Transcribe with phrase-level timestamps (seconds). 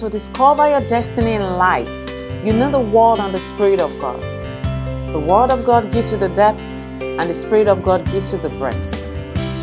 [0.00, 1.88] To discover your destiny in life,
[2.44, 4.20] you need the Word and the Spirit of God.
[5.10, 8.38] The Word of God gives you the depths, and the Spirit of God gives you
[8.38, 9.00] the breadth.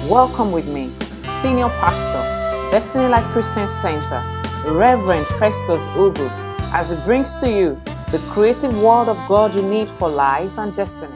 [0.09, 0.91] Welcome with me,
[1.29, 4.23] Senior Pastor, Destiny Life Christian Center,
[4.65, 6.27] Reverend Festus Ugu,
[6.73, 7.79] as he brings to you
[8.09, 11.15] the creative Word of God you need for life and destiny.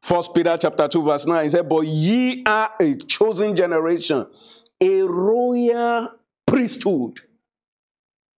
[0.00, 4.28] First Peter chapter 2, verse 9 he said, But ye are a chosen generation,
[4.80, 6.10] a royal
[6.46, 7.20] priesthood.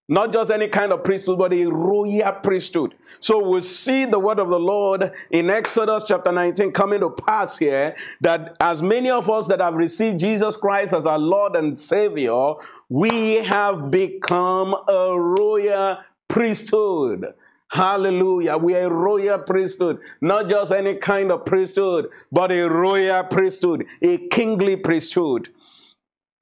[0.08, 2.94] Not just any kind of priesthood, but a royal priesthood.
[3.18, 7.58] So we see the word of the Lord in Exodus chapter 19 coming to pass
[7.58, 11.76] here that as many of us that have received Jesus Christ as our Lord and
[11.76, 12.54] Savior,
[12.88, 15.98] we have become a royal
[16.28, 17.34] priesthood.
[17.68, 18.56] Hallelujah.
[18.58, 23.86] We are a royal priesthood, not just any kind of priesthood, but a royal priesthood,
[24.00, 25.48] a kingly priesthood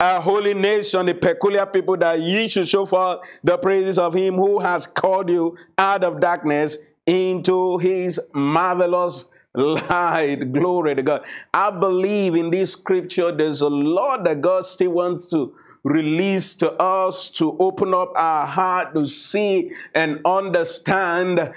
[0.04, 4.34] a holy nation, a peculiar people, that ye should show forth the praises of him
[4.34, 10.36] who has called you out of darkness into his marvelous light.
[10.52, 11.24] Glory to God.
[11.54, 16.72] I believe in this scripture, there's a lot that God still wants to release to
[16.72, 21.50] us to open up our heart to see and understand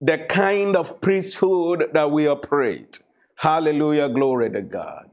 [0.00, 3.00] the kind of priesthood that we operate.
[3.36, 4.08] Hallelujah.
[4.08, 5.11] Glory to God.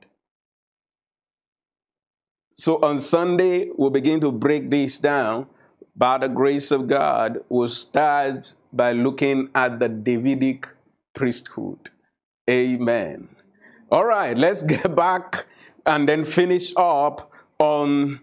[2.60, 5.48] So on Sunday, we'll begin to break this down.
[5.96, 10.68] By the grace of God, we'll start by looking at the Davidic
[11.14, 11.90] priesthood.
[12.50, 13.30] Amen.
[13.90, 15.46] All right, let's get back
[15.86, 18.20] and then finish up on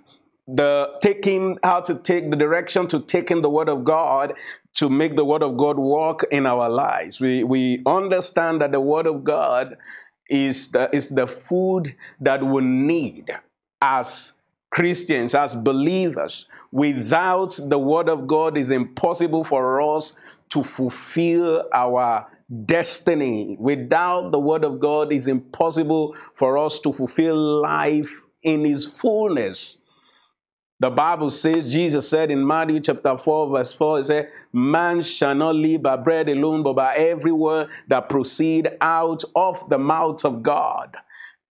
[0.47, 4.35] the taking how to take the direction to taking the word of God
[4.75, 7.23] to make the word of God work in our lives.
[7.23, 9.79] We we understand that the word of God
[10.29, 13.35] is the, is the food that we need
[13.81, 14.35] as
[14.71, 20.15] Christians, as believers, without the Word of God, is impossible for us
[20.51, 22.27] to fulfill our
[22.65, 23.57] destiny.
[23.59, 29.83] Without the Word of God, is impossible for us to fulfill life in His fullness.
[30.79, 35.35] The Bible says, Jesus said in Matthew chapter 4, verse 4, it said, Man shall
[35.35, 40.23] not live by bread alone, but by every word that proceed out of the mouth
[40.27, 40.95] of God.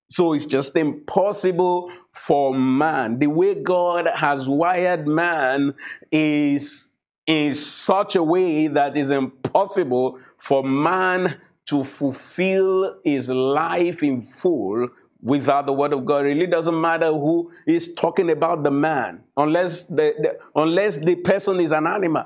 [0.09, 3.19] So it's just impossible for man.
[3.19, 5.73] The way God has wired man
[6.11, 6.91] is
[7.25, 14.87] in such a way that is impossible for man to fulfill his life in full
[15.21, 16.25] without the word of God.
[16.25, 21.15] It really doesn't matter who is talking about the man, unless the, the, unless the
[21.15, 22.25] person is an animal.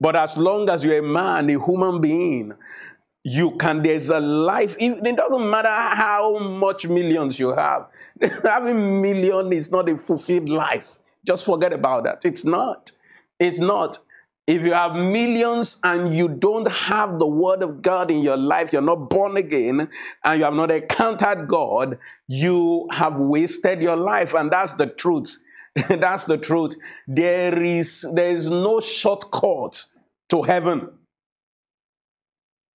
[0.00, 2.54] But as long as you're a man, a human being,
[3.22, 7.86] you can there's a life it doesn't matter how much millions you have.
[8.42, 10.98] Having million is not a fulfilled life.
[11.26, 12.24] Just forget about that.
[12.24, 12.92] It's not.
[13.38, 13.98] It's not.
[14.46, 18.72] If you have millions and you don't have the word of god in your life
[18.72, 19.88] you're not born again
[20.24, 25.36] and you have not encountered god you have wasted your life and that's the truth.
[25.88, 26.74] That's the truth.
[27.06, 29.86] There is there is no shortcut
[30.30, 30.88] to heaven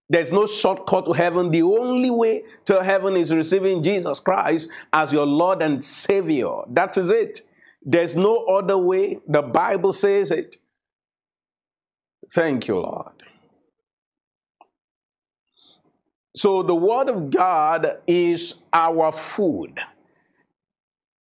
[0.10, 1.52] there's no shortcut to heaven.
[1.52, 6.52] The only way to heaven is receiving Jesus Christ as your Lord and Savior.
[6.70, 7.42] That is it.
[7.84, 9.20] There's no other way.
[9.28, 10.58] The Bible says it.
[12.32, 13.14] Thank you, Lord.
[16.36, 19.80] So the Word of God is our food.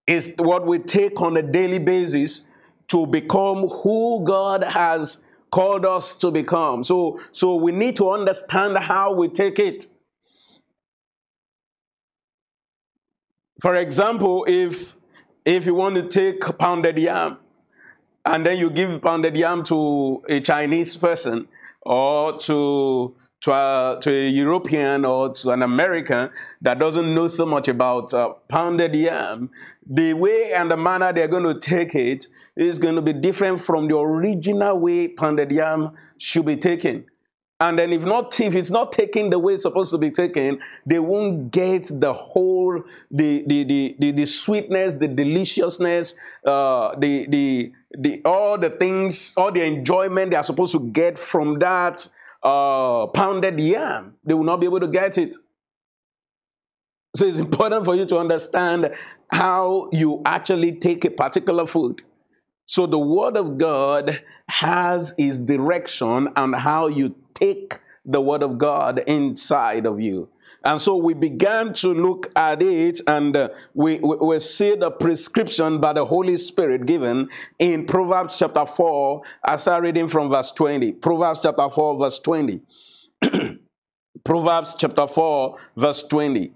[0.07, 2.47] It's what we take on a daily basis
[2.89, 5.24] to become who God has
[5.55, 6.83] called us to become.
[6.83, 9.87] So, so we need to understand how we take it.
[13.61, 14.95] For example, if
[15.45, 17.37] if you want to take pounded yam
[18.25, 21.47] and then you give pounded yam to a Chinese person
[21.83, 27.45] or to to a, to a European or to an American that doesn't know so
[27.45, 29.51] much about uh, pounded yam,
[29.87, 32.25] the way and the manner they're going to take it
[32.55, 37.05] is going to be different from the original way pounded yam should be taken.
[37.59, 40.59] And then if not, if it's not taken the way it's supposed to be taken,
[40.85, 42.81] they won't get the whole,
[43.11, 46.15] the the the the, the sweetness, the deliciousness,
[46.45, 51.17] uh, the the the all the things, all the enjoyment they are supposed to get
[51.17, 52.09] from that
[52.45, 54.15] uh, pounded yam.
[54.23, 55.35] They will not be able to get it.
[57.15, 58.93] So it's important for you to understand
[59.31, 62.03] how you actually take a particular food.
[62.67, 68.57] So the Word of God has its direction on how you take the Word of
[68.57, 70.29] God inside of you.
[70.63, 74.89] And so we began to look at it and uh, we, we, we see the
[74.89, 77.29] prescription by the Holy Spirit given
[77.59, 79.21] in Proverbs chapter 4.
[79.43, 80.93] I start reading from verse 20.
[80.93, 82.61] Proverbs chapter 4, verse 20.
[84.23, 86.51] Proverbs chapter 4, verse 20.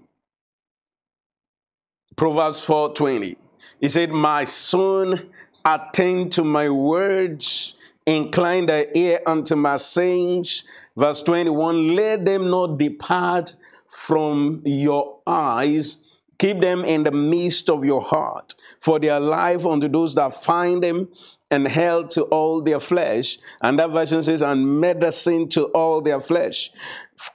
[2.16, 3.36] Proverbs 4 20.
[3.80, 5.30] He said, My son,
[5.64, 7.76] attend to my words,
[8.06, 10.64] incline thy ear unto my sayings.
[10.96, 13.54] Verse 21 Let them not depart
[13.86, 15.98] from your eyes.
[16.38, 20.32] Keep them in the midst of your heart, for they are life unto those that
[20.32, 21.06] find them
[21.50, 23.36] and health to all their flesh.
[23.60, 26.70] And that version says, and medicine to all their flesh.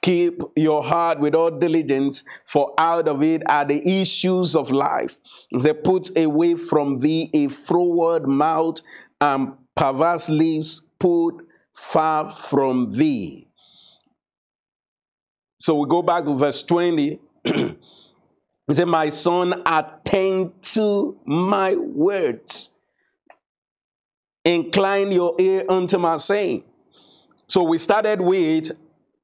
[0.02, 5.20] Keep your heart with all diligence, for out of it are the issues of life.
[5.52, 8.82] They put away from thee a froward mouth
[9.20, 13.45] and perverse lips put far from thee.
[15.58, 17.18] So we go back to verse 20.
[17.44, 17.74] he
[18.70, 22.70] said, My son, attend to my words.
[24.44, 26.64] Incline your ear unto my saying.
[27.48, 28.70] So we started with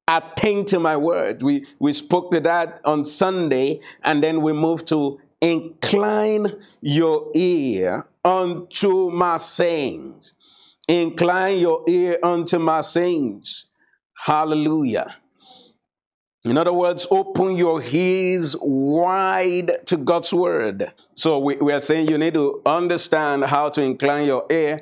[0.07, 1.41] attend to my word.
[1.41, 6.47] We, we spoke to that on Sunday, and then we moved to incline
[6.81, 10.33] your ear unto my sayings.
[10.87, 13.65] Incline your ear unto my sayings.
[14.25, 15.15] Hallelujah.
[16.45, 20.91] In other words, open your ears wide to God's word.
[21.15, 24.81] So we, we are saying you need to understand how to incline your ear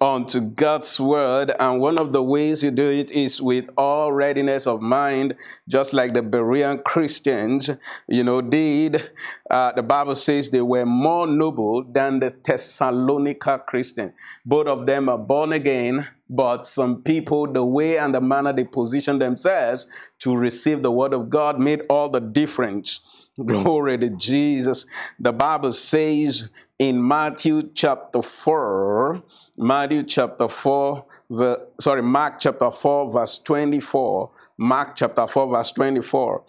[0.00, 1.52] unto God's word.
[1.60, 5.36] And one of the ways you do it is with all readiness of mind,
[5.68, 7.70] just like the Berean Christians,
[8.08, 9.10] you know, did.
[9.50, 14.14] Uh, the Bible says they were more noble than the Thessalonica Christian.
[14.44, 18.64] Both of them are born again, but some people, the way and the manner they
[18.64, 19.86] position themselves
[20.20, 23.19] to receive the word of God made all the difference.
[23.44, 24.86] Glory to Jesus.
[25.18, 26.48] The Bible says
[26.78, 29.22] in Matthew chapter 4,
[29.58, 34.30] Matthew chapter 4, the, sorry, Mark chapter 4, verse 24.
[34.58, 36.44] Mark chapter 4, verse 24.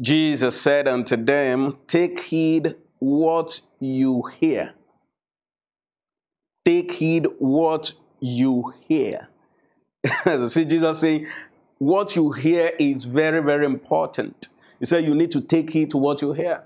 [0.00, 4.74] Jesus said unto them, Take heed what you hear.
[6.64, 9.28] Take heed what you hear.
[10.46, 11.28] See, Jesus saying,
[11.78, 14.48] What you hear is very, very important.
[14.84, 16.62] He said, You need to take heed to what you hear.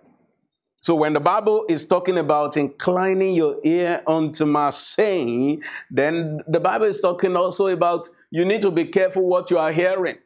[0.81, 6.59] So when the Bible is talking about inclining your ear unto my saying, then the
[6.59, 10.17] Bible is talking also about you need to be careful what you are hearing.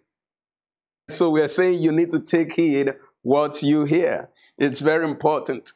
[1.10, 4.30] So we are saying you need to take heed what you hear.
[4.56, 5.74] It's very important.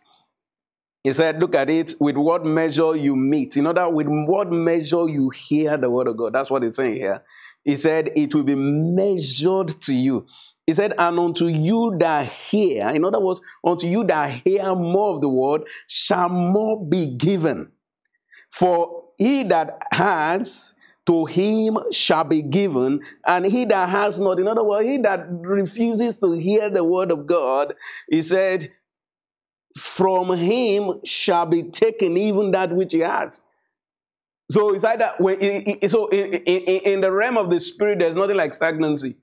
[1.05, 3.59] He said, look at it with what measure you meet.
[3.59, 6.33] In other with what measure you hear the word of God.
[6.33, 7.23] That's what he's saying here.
[7.63, 10.25] He said, it will be measured to you.
[10.67, 15.15] He said, And unto you that hear, in other words, unto you that hear more
[15.15, 17.73] of the word, shall more be given.
[18.51, 20.75] For he that has,
[21.07, 25.27] to him shall be given, and he that has not, in other words, he that
[25.29, 27.75] refuses to hear the word of God,
[28.09, 28.73] he said,
[29.79, 33.41] from him shall be taken even that which he has.
[34.51, 36.63] So it's either when, so in, in,
[36.93, 39.17] in the realm of the spirit, there's nothing like stagnancy.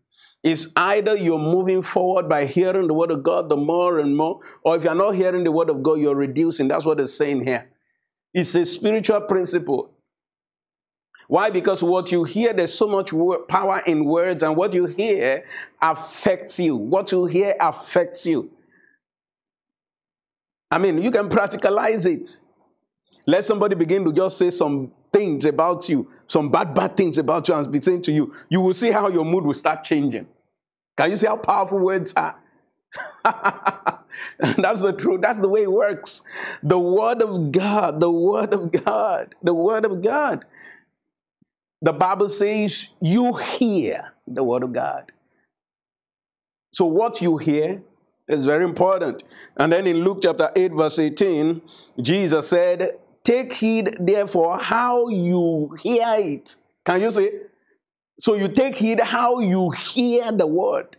[0.43, 4.41] It's either you're moving forward by hearing the word of God the more and more,
[4.63, 6.67] or if you're not hearing the word of God, you're reducing.
[6.67, 7.69] That's what it's saying here.
[8.33, 9.91] It's a spiritual principle.
[11.29, 11.49] Why?
[11.49, 13.13] Because what you hear, there's so much
[13.47, 15.45] power in words, and what you hear
[15.81, 16.75] affects you.
[16.75, 18.51] What you hear affects you.
[20.69, 22.41] I mean, you can practicalize it.
[23.25, 27.47] Let somebody begin to just say some things about you, some bad, bad things about
[27.47, 30.27] you, and be saying to you, you will see how your mood will start changing.
[30.97, 32.35] Can you see how powerful words are?
[33.23, 35.21] That's the truth.
[35.21, 36.21] That's the way it works.
[36.61, 40.45] The Word of God, the Word of God, the Word of God.
[41.81, 45.11] The Bible says you hear the Word of God.
[46.71, 47.81] So, what you hear
[48.27, 49.23] is very important.
[49.57, 51.61] And then in Luke chapter 8, verse 18,
[52.01, 56.55] Jesus said, Take heed, therefore, how you hear it.
[56.85, 57.31] Can you see?
[58.19, 60.95] So you take heed how you hear the word.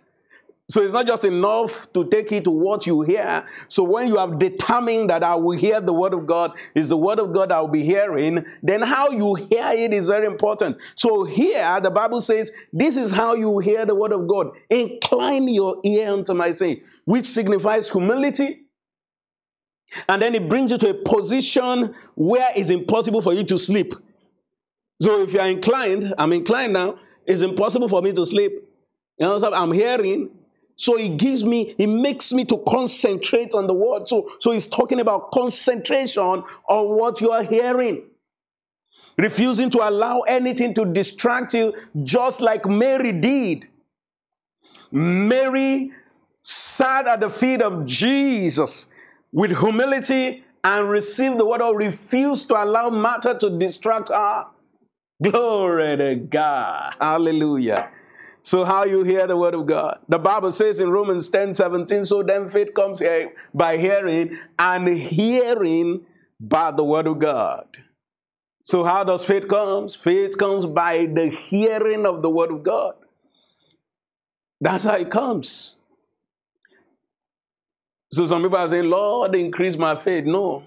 [0.70, 3.46] So it's not just enough to take it to what you hear.
[3.68, 6.96] So when you have determined that I will hear the word of God, is the
[6.96, 10.78] word of God I will be hearing, then how you hear it is very important.
[10.94, 14.52] So here the Bible says, this is how you hear the word of God.
[14.70, 18.62] Incline your ear unto my saying, which signifies humility.
[20.08, 23.92] And then it brings you to a position where it's impossible for you to sleep.
[25.02, 28.52] So if you are inclined, I'm inclined now, it's impossible for me to sleep.
[29.18, 30.30] You know, I'm hearing.
[30.76, 34.08] So he gives me, he makes me to concentrate on the word.
[34.08, 38.02] So, so he's talking about concentration on what you are hearing.
[39.16, 43.68] Refusing to allow anything to distract you, just like Mary did.
[44.90, 45.92] Mary
[46.42, 48.88] sat at the feet of Jesus
[49.32, 54.46] with humility and received the word or refused to allow matter to distract her.
[55.22, 56.94] Glory to God.
[57.00, 57.90] Hallelujah.
[58.42, 60.00] So, how you hear the word of God?
[60.08, 63.02] The Bible says in Romans 10 17, so then faith comes
[63.54, 66.04] by hearing, and hearing
[66.38, 67.66] by the word of God.
[68.62, 69.94] So, how does faith comes?
[69.94, 72.94] Faith comes by the hearing of the word of God.
[74.60, 75.78] That's how it comes.
[78.12, 80.24] So some people are saying, Lord, increase my faith.
[80.24, 80.62] No.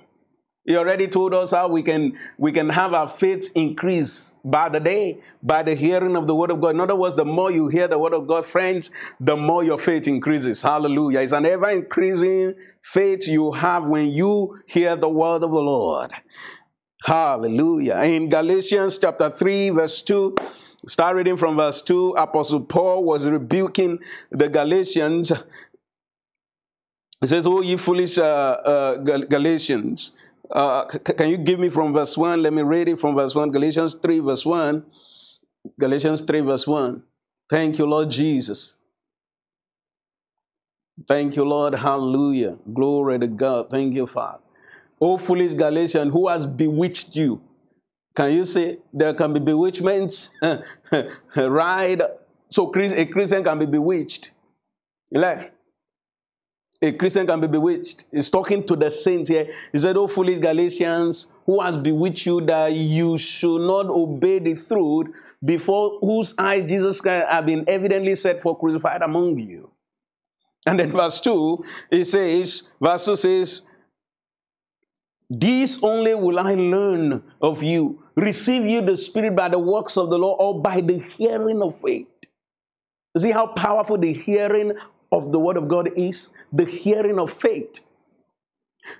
[0.67, 4.81] He already told us how we can we can have our faith increase by the
[4.81, 6.75] day, by the hearing of the word of God.
[6.75, 9.77] In other words, the more you hear the word of God, friends, the more your
[9.77, 10.61] faith increases.
[10.61, 11.21] Hallelujah.
[11.21, 16.11] It's an ever increasing faith you have when you hear the word of the Lord.
[17.05, 18.01] Hallelujah.
[18.01, 20.35] In Galatians chapter 3, verse 2.
[20.85, 22.09] Start reading from verse 2.
[22.17, 23.99] Apostle Paul was rebuking
[24.31, 25.31] the Galatians.
[27.21, 30.11] He says, Oh, ye foolish uh, uh, Galatians,
[30.51, 32.41] uh, can you give me from verse 1?
[32.41, 33.51] Let me read it from verse 1.
[33.51, 34.85] Galatians 3, verse 1.
[35.79, 37.03] Galatians 3, verse 1.
[37.49, 38.77] Thank you, Lord Jesus.
[41.07, 41.75] Thank you, Lord.
[41.75, 42.57] Hallelujah.
[42.73, 43.69] Glory to God.
[43.69, 44.41] Thank you, Father.
[44.99, 47.41] O foolish Galatian, who has bewitched you?
[48.15, 50.35] Can you say there can be bewitchments?
[51.35, 52.01] right?
[52.49, 54.31] So a Christian can be bewitched.
[55.11, 55.53] Like,
[56.81, 58.05] a Christian can be bewitched.
[58.11, 59.51] He's talking to the saints here.
[59.71, 64.55] He said, Oh, foolish Galatians, who has bewitched you that you should not obey the
[64.55, 65.07] truth
[65.43, 69.71] before whose eyes Jesus Christ have been evidently set for crucified among you?
[70.67, 73.61] And then verse 2, it says, verse 2 says,
[75.29, 78.03] This only will I learn of you.
[78.15, 81.79] Receive you the Spirit by the works of the law or by the hearing of
[81.79, 82.07] faith.
[83.17, 84.73] See how powerful the hearing
[85.11, 86.29] of the word of God is?
[86.51, 87.81] the hearing of faith.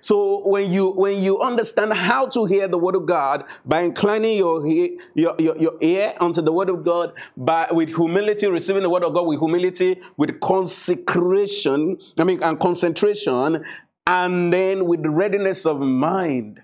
[0.02, 4.38] So when you when you understand how to hear the word of God by inclining
[4.38, 8.90] your your, your, your ear unto the word of God by with humility, receiving the
[8.90, 13.64] word of God with humility, with consecration, I mean and concentration,
[14.06, 16.62] and then with readiness of mind,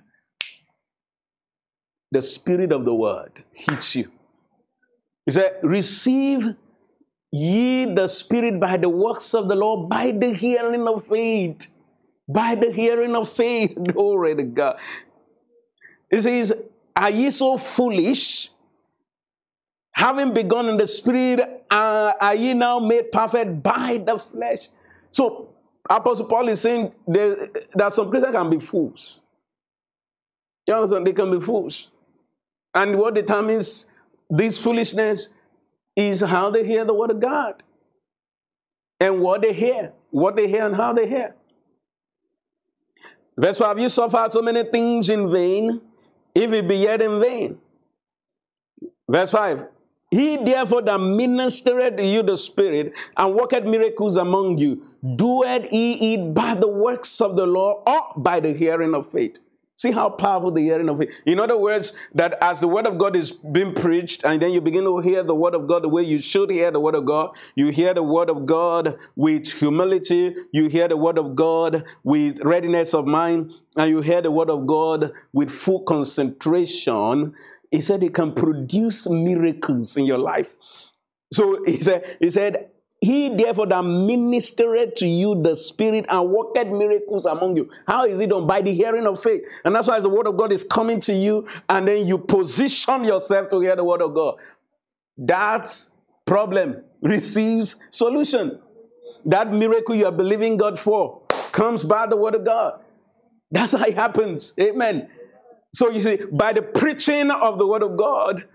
[2.11, 4.11] the spirit of the word hits you.
[5.25, 6.55] He said, receive
[7.33, 11.67] ye the Spirit by the works of the law, by the hearing of faith.
[12.29, 13.75] By the hearing of faith.
[13.93, 14.77] Glory to God.
[16.11, 16.53] It says,
[16.95, 18.51] Are ye so foolish?
[19.95, 24.69] Having begun in the Spirit, uh, are ye now made perfect by the flesh?
[25.09, 25.49] So,
[25.89, 29.23] Apostle Paul is saying there, that some Christians can be fools.
[30.67, 31.07] You understand?
[31.07, 31.89] They can be fools.
[32.73, 33.87] And what determines
[34.29, 35.29] this foolishness
[35.95, 37.63] is how they hear the word of God
[38.99, 41.35] and what they hear, what they hear and how they hear.
[43.37, 45.81] Verse 5 You suffered so many things in vain,
[46.33, 47.59] if it be yet in vain.
[49.09, 49.65] Verse 5
[50.11, 54.85] He therefore that ministered you the Spirit and worked miracles among you,
[55.15, 59.39] doeth he it by the works of the law or by the hearing of faith?
[59.83, 61.09] See how powerful the hearing of it.
[61.25, 64.61] In other words, that as the word of God is being preached, and then you
[64.61, 67.03] begin to hear the word of God the way you should hear the word of
[67.03, 71.83] God, you hear the word of God with humility, you hear the word of God
[72.05, 77.33] with readiness of mind, and you hear the word of God with full concentration.
[77.69, 80.55] He said it can produce miracles in your life.
[81.33, 82.69] So he said, he said,
[83.03, 87.69] he therefore that ministered to you the Spirit and worked miracles among you.
[87.85, 88.47] How is it done?
[88.47, 89.41] By the hearing of faith.
[89.65, 93.03] And that's why the word of God is coming to you, and then you position
[93.03, 94.35] yourself to hear the word of God.
[95.17, 95.67] That
[96.25, 98.61] problem receives solution.
[99.25, 102.79] That miracle you are believing God for comes by the word of God.
[103.51, 104.53] That's how it happens.
[104.59, 105.09] Amen.
[105.73, 108.45] So you see, by the preaching of the word of God,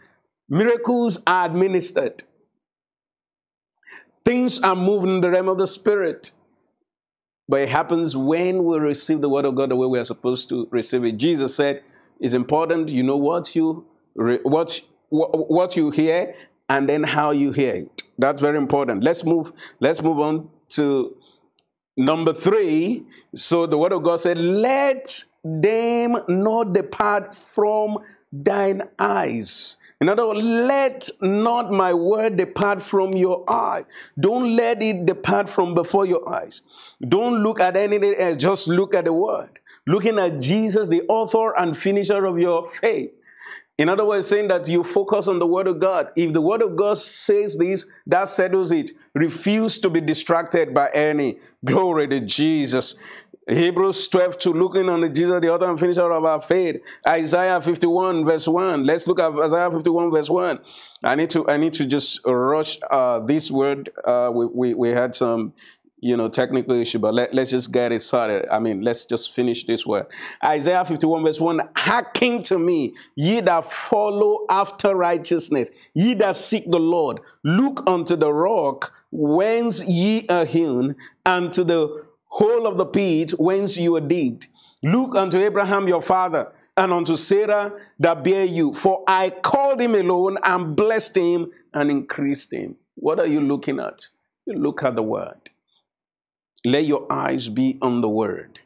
[0.49, 2.25] miracles are administered.
[4.29, 6.33] Things are moving in the realm of the spirit.
[7.49, 10.51] But it happens when we receive the word of God the way we are supposed
[10.51, 11.17] to receive it.
[11.17, 11.83] Jesus said,
[12.21, 16.35] it's important you know what you what what you hear
[16.69, 18.03] and then how you hear it.
[18.19, 19.03] That's very important.
[19.03, 21.17] Let's move let's move on to
[21.97, 23.07] number 3.
[23.35, 27.99] So the word of God said, "Let them not depart from
[28.33, 29.79] thine eyes.
[30.01, 33.85] In other words, let not my word depart from your eye.
[34.19, 36.63] Don't let it depart from before your eyes.
[37.07, 39.59] Don't look at anything else, just look at the word.
[39.87, 43.19] Looking at Jesus, the author and finisher of your faith.
[43.79, 46.11] In other words, saying that you focus on the Word of God.
[46.17, 48.91] If the Word of God says this, that settles it.
[49.15, 51.39] Refuse to be distracted by any.
[51.65, 52.97] Glory to Jesus.
[53.49, 56.83] Hebrews 12 to looking on Jesus, the author and finisher of our faith.
[57.07, 58.85] Isaiah 51 verse 1.
[58.85, 60.59] Let's look at Isaiah 51 verse 1.
[61.05, 63.91] I need to I need to just rush uh, this word.
[64.05, 65.55] Uh, we, we, we had some
[66.01, 68.47] you know, technical issue, but let, let's just get it started.
[68.53, 70.07] I mean, let's just finish this word.
[70.45, 76.71] Isaiah 51 verse 1, hearken to me, ye that follow after righteousness, ye that seek
[76.71, 80.95] the Lord, look unto the rock whence ye are hewn,
[81.27, 84.49] and to the hole of the pit whence you were digged.
[84.83, 89.95] Look unto Abraham your father, and unto Sarah that bear you, for I called him
[89.95, 92.77] alone and blessed him and increased him.
[92.95, 94.07] What are you looking at?
[94.47, 95.51] You look at the word.
[96.65, 98.61] Let your eyes be on the word.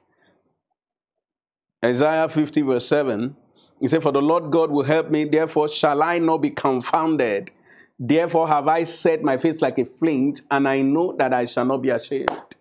[1.84, 3.36] Isaiah 50, verse 7,
[3.80, 7.50] he said, For the Lord God will help me, therefore shall I not be confounded.
[7.98, 11.64] Therefore have I set my face like a flint, and I know that I shall
[11.64, 12.51] not be ashamed.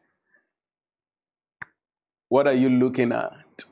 [2.32, 3.66] What are you looking at?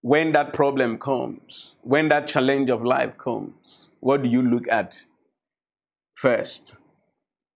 [0.00, 5.04] When that problem comes, when that challenge of life comes, what do you look at
[6.14, 6.76] first?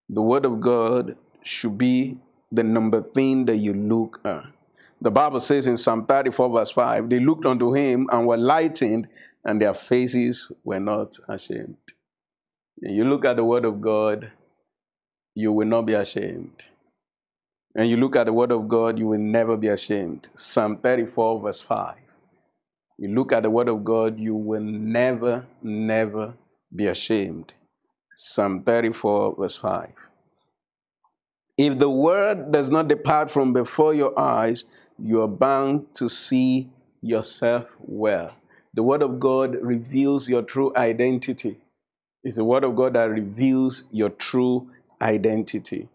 [0.09, 2.19] The Word of God should be
[2.51, 4.47] the number thing that you look at.
[5.01, 9.07] The Bible says in Psalm 34, verse 5, they looked unto him and were lightened,
[9.45, 11.77] and their faces were not ashamed.
[12.79, 14.33] You look at the Word of God,
[15.33, 16.71] you will not be ashamed.
[17.75, 20.29] And you look at the Word of God, you will never be ashamed.
[20.35, 21.97] Psalm 34, verse 5.
[22.99, 26.35] You look at the Word of God, you will never, never
[26.75, 27.55] be ashamed.
[28.15, 30.11] Psalm 34, verse 5.
[31.59, 34.65] If the word does not depart from before your eyes,
[34.99, 38.35] you are bound to see yourself well.
[38.75, 41.59] The word of God reveals your true identity.
[42.25, 44.71] It's the word of God that reveals your true
[45.01, 45.89] identity.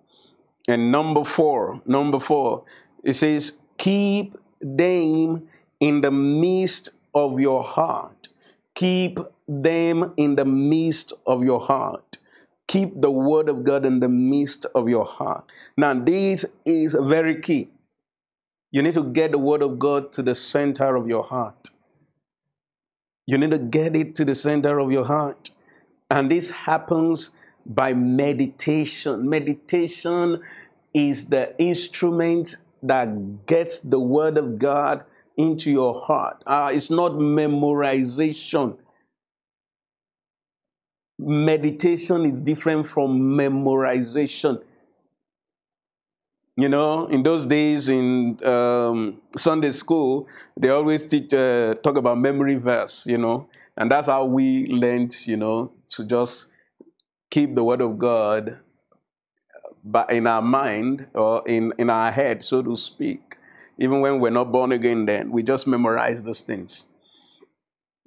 [0.67, 2.65] And number four, number four,
[3.03, 5.47] it says, keep them
[5.79, 8.27] in the midst of your heart.
[8.75, 12.17] Keep them in the midst of your heart.
[12.67, 15.49] Keep the word of God in the midst of your heart.
[15.77, 17.69] Now, this is very key.
[18.71, 21.69] You need to get the word of God to the center of your heart.
[23.25, 25.49] You need to get it to the center of your heart.
[26.11, 27.31] And this happens
[27.67, 29.29] by meditation.
[29.29, 30.41] Meditation
[30.93, 35.03] is the instrument that gets the word of God
[35.35, 36.41] into your heart.
[36.45, 38.77] Uh, it's not memorization
[41.19, 44.61] meditation is different from memorization.
[46.55, 52.17] You know, in those days in um, Sunday school, they always teach, uh, talk about
[52.17, 56.49] memory verse, you know, and that's how we learned, you know, to just
[57.29, 58.59] keep the word of God
[59.87, 63.35] but in our mind or in, in our head, so to speak.
[63.77, 66.83] Even when we're not born again, then we just memorize those things.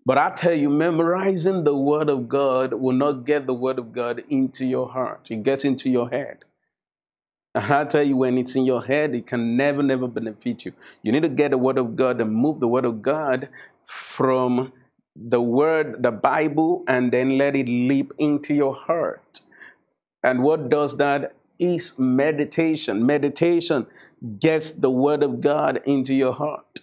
[0.05, 3.93] But I tell you, memorizing the Word of God will not get the Word of
[3.93, 5.31] God into your heart.
[5.31, 6.45] It gets into your head.
[7.55, 10.73] And I tell you, when it's in your head, it can never, never benefit you.
[11.03, 13.49] You need to get the Word of God and move the Word of God
[13.85, 14.73] from
[15.29, 19.41] the Word, the Bible, and then let it leap into your heart.
[20.23, 21.35] And what does that?
[21.59, 23.05] Is meditation.
[23.05, 23.87] Meditation
[24.39, 26.81] gets the Word of God into your heart.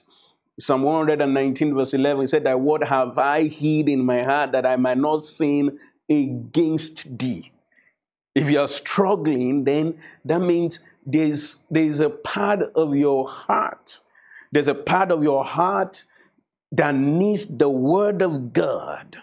[0.60, 4.66] Psalm 119, verse 11, he said, That what have I hid in my heart that
[4.66, 7.52] I might not sin against thee?
[8.36, 14.00] If you're struggling, then that means there's, there's a part of your heart.
[14.52, 16.06] There's a part of your heart
[16.72, 19.18] that needs the word of God.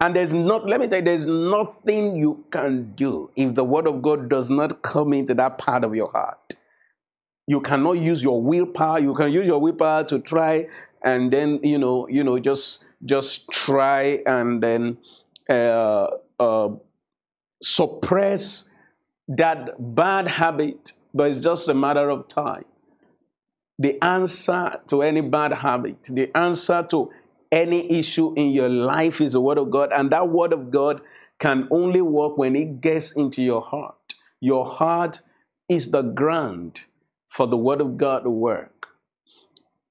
[0.00, 3.86] And there's not, let me tell you, there's nothing you can do if the word
[3.86, 6.54] of God does not come into that part of your heart.
[7.46, 8.98] You cannot use your willpower.
[8.98, 10.66] You can use your willpower to try
[11.02, 14.98] and then, you know, you know, just just try and then
[15.48, 16.68] uh, uh,
[17.62, 18.70] suppress
[19.28, 22.64] that bad habit, but it's just a matter of time.
[23.78, 27.10] The answer to any bad habit, the answer to
[27.50, 31.00] any issue in your life is the Word of God, and that Word of God
[31.38, 34.14] can only work when it gets into your heart.
[34.40, 35.20] Your heart
[35.68, 36.86] is the ground
[37.26, 38.82] for the Word of God to work.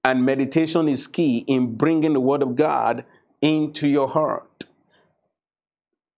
[0.04, 3.06] And meditation is key in bringing the word of God
[3.41, 4.65] into your heart.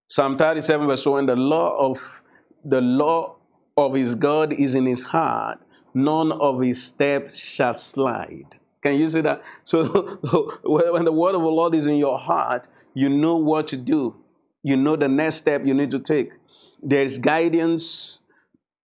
[0.08, 2.22] Psalm 37 verse 1, the law of
[2.64, 3.36] the law
[3.76, 5.60] of his God is in his heart,
[5.94, 8.58] none of his steps shall slide.
[8.82, 9.44] Can you see that?
[9.64, 9.86] So
[10.64, 14.16] when the word of the Lord is in your heart, you know what to do.
[14.62, 16.34] You know the next step you need to take.
[16.82, 18.20] There's guidance.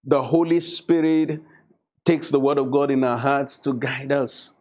[0.03, 1.41] The Holy Spirit
[2.05, 4.53] takes the word of God in our hearts to guide us.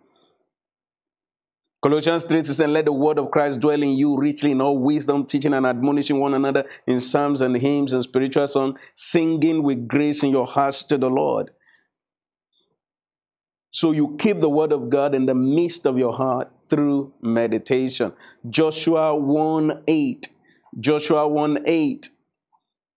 [1.80, 5.24] Colossians 3 says, Let the word of Christ dwell in you richly in all wisdom,
[5.24, 10.24] teaching and admonishing one another in psalms and hymns and spiritual songs, singing with grace
[10.24, 11.52] in your hearts to the Lord.
[13.70, 18.12] So you keep the word of God in the midst of your heart through meditation.
[18.48, 20.28] Joshua 1 8.
[20.80, 22.10] Joshua 1 8.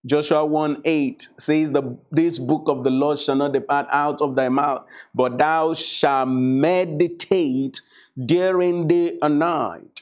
[0.06, 4.36] Joshua 1 8 says, the, This book of the Lord shall not depart out of
[4.36, 7.82] thy mouth, but thou shalt meditate
[8.26, 10.01] during day and night.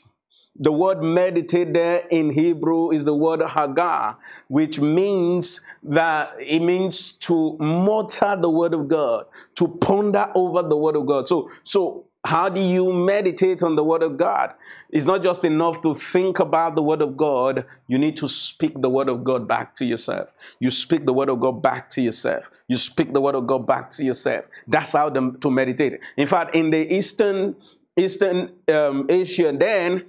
[0.60, 4.18] The word meditate there in Hebrew is the word haggah,
[4.48, 10.78] which means that it means to mutter the word of God, to ponder over the
[10.78, 11.28] word of God.
[11.28, 14.54] So, so how do you meditate on the Word of God?
[14.90, 17.66] It's not just enough to think about the Word of God.
[17.88, 20.34] You need to speak the Word of God back to yourself.
[20.60, 22.52] You speak the Word of God back to yourself.
[22.68, 24.50] You speak the Word of God back to yourself.
[24.68, 26.02] That's how to meditate.
[26.18, 27.56] In fact, in the Eastern
[27.96, 30.06] Eastern um, Asia, then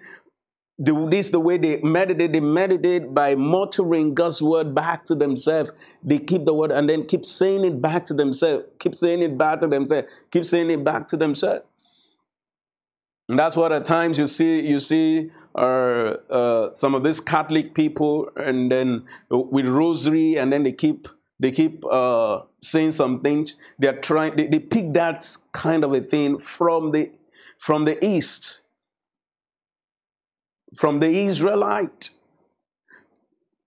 [0.80, 2.32] the, this is the way they meditate.
[2.32, 5.72] They meditate by muttering God's word back to themselves.
[6.02, 8.64] They keep the word and then keep saying it back to themselves.
[8.78, 10.10] Keep saying it back to themselves.
[10.30, 11.66] Keep saying it back to themselves.
[13.28, 17.74] And that's what at times you see you see uh, uh, some of these Catholic
[17.74, 21.06] people, and then with rosary, and then they keep
[21.38, 23.56] they keep uh, saying some things.
[23.78, 24.34] They're trying.
[24.34, 27.12] They, they pick that kind of a thing from the
[27.56, 28.62] from the east,
[30.74, 32.10] from the Israelite.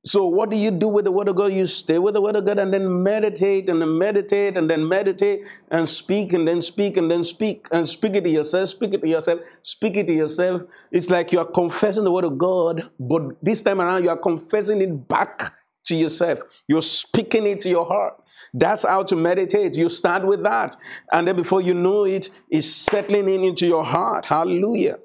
[0.05, 1.53] So, what do you do with the Word of God?
[1.53, 4.85] You stay with the Word of God and then meditate and then meditate and then
[4.85, 8.93] meditate and speak and then speak and then speak and speak it to yourself, speak
[8.93, 10.63] it to yourself, speak it to yourself.
[10.91, 14.17] It's like you are confessing the Word of God, but this time around you are
[14.17, 15.53] confessing it back
[15.85, 16.41] to yourself.
[16.67, 18.21] You're speaking it to your heart.
[18.53, 19.77] That's how to meditate.
[19.77, 20.75] You start with that.
[21.13, 24.25] And then before you know it, it's settling in into your heart.
[24.25, 24.97] Hallelujah.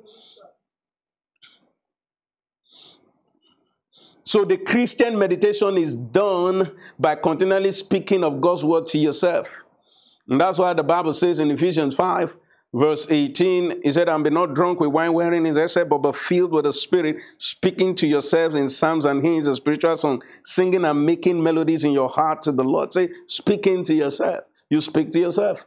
[4.29, 9.65] So the Christian meditation is done by continually speaking of God's word to yourself.
[10.29, 12.37] And that's why the Bible says in Ephesians 5,
[12.75, 16.13] verse 18, he said, And be not drunk with wine wherein is excess, but be
[16.13, 20.85] filled with the Spirit, speaking to yourselves in psalms and hymns and spiritual songs, singing
[20.85, 22.93] and making melodies in your heart to the Lord.
[22.93, 24.45] Say, speaking to yourself.
[24.69, 25.65] You speak to yourself.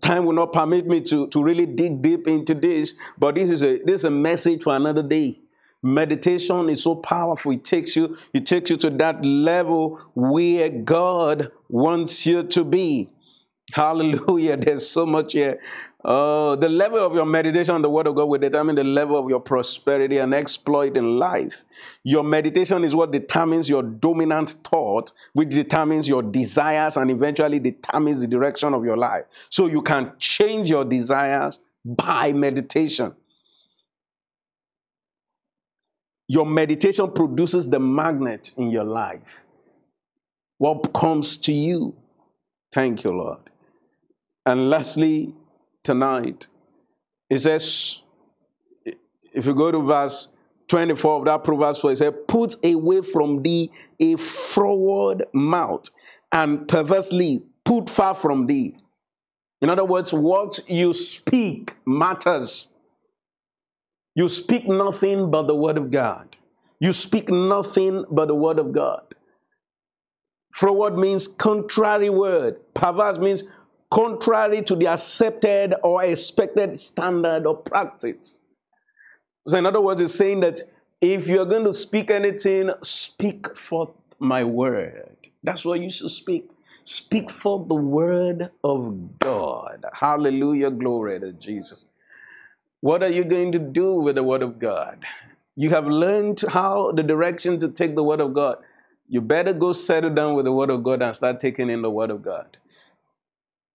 [0.00, 3.62] Time will not permit me to, to really dig deep into this, but this is
[3.62, 5.36] a this is a message for another day.
[5.82, 7.52] Meditation is so powerful.
[7.52, 13.10] It takes you, it takes you to that level where God wants you to be.
[13.72, 14.56] Hallelujah.
[14.58, 15.60] There's so much here.
[16.04, 19.18] Uh, the level of your meditation on the Word of God will determine the level
[19.18, 21.64] of your prosperity and exploit in life.
[22.04, 28.20] Your meditation is what determines your dominant thought, which determines your desires and eventually determines
[28.20, 29.24] the direction of your life.
[29.50, 33.12] So you can change your desires by meditation.
[36.28, 39.44] Your meditation produces the magnet in your life.
[40.58, 41.94] What comes to you?
[42.72, 43.40] Thank you, Lord.
[44.44, 45.34] And lastly,
[45.82, 46.46] tonight,
[47.28, 48.02] it says,
[48.84, 50.28] if you go to verse
[50.68, 55.84] 24 of that Proverbs 4, it says, Put away from thee a froward mouth,
[56.32, 58.76] and perversely put far from thee.
[59.60, 62.68] In other words, what you speak matters.
[64.16, 66.38] You speak nothing but the word of God.
[66.80, 69.14] You speak nothing but the word of God.
[70.52, 72.56] Froward means contrary word.
[72.74, 73.44] Perverse means
[73.90, 78.40] contrary to the accepted or expected standard or practice.
[79.46, 80.60] So, in other words, it's saying that
[81.02, 85.28] if you're going to speak anything, speak forth my word.
[85.44, 86.50] That's what you should speak.
[86.84, 89.84] Speak forth the word of God.
[89.92, 90.70] Hallelujah.
[90.70, 91.84] Glory to Jesus.
[92.86, 95.04] What are you going to do with the Word of God?
[95.56, 98.58] You have learned how the direction to take the Word of God.
[99.08, 101.90] You better go settle down with the Word of God and start taking in the
[101.90, 102.58] Word of God.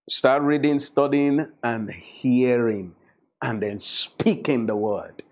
[0.10, 2.96] Start reading, studying, and hearing,
[3.42, 5.24] and then speaking the Word.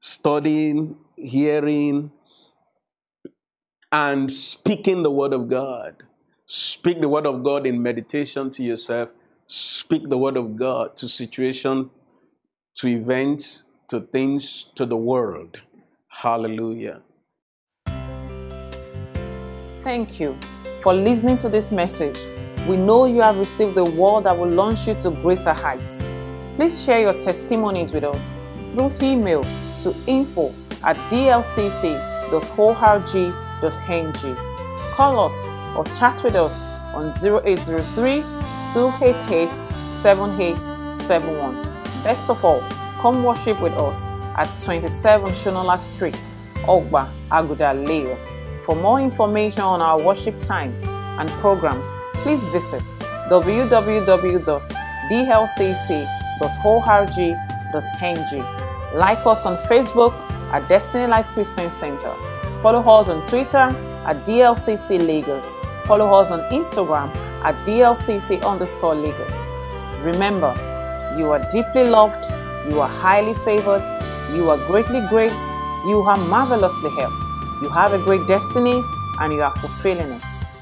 [0.00, 2.12] Studying, hearing,
[3.90, 6.02] and speaking the Word of God.
[6.44, 9.08] Speak the Word of God in meditation to yourself.
[9.46, 11.88] Speak the Word of God to situation
[12.76, 15.60] to events, to things, to the world.
[16.08, 17.02] Hallelujah.
[19.78, 20.36] Thank you
[20.82, 22.18] for listening to this message.
[22.66, 26.04] We know you have received the word that will launch you to greater heights.
[26.56, 28.32] Please share your testimonies with us
[28.68, 29.42] through email
[29.82, 31.96] to info at dlcc.org.ng.
[34.92, 38.22] Call us or chat with us on 0803
[38.72, 41.73] 288 7871.
[42.04, 42.60] Best of all,
[43.00, 46.32] come worship with us at 27 Shonola Street,
[46.66, 48.30] Ogba, Aguda, Lagos.
[48.60, 50.74] For more information on our worship time
[51.18, 52.82] and programs, please visit
[53.30, 54.18] www.dlcc.org.ng.
[58.98, 60.12] Like us on Facebook
[60.52, 62.14] at Destiny Life Christian Center.
[62.60, 63.56] Follow us on Twitter
[64.04, 65.56] at DLCC Lagos.
[65.86, 69.46] Follow us on Instagram at DLCC underscore Lagos.
[70.02, 70.54] Remember,
[71.16, 72.24] you are deeply loved,
[72.68, 73.84] you are highly favored,
[74.34, 75.48] you are greatly graced,
[75.86, 77.28] you are marvelously helped.
[77.62, 78.82] You have a great destiny
[79.20, 80.53] and you are fulfilling it.